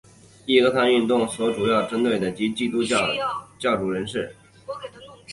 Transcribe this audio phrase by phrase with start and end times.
[0.47, 3.23] 义和团运动所主要针对的即是基督宗教的宗
[3.59, 4.35] 教人士。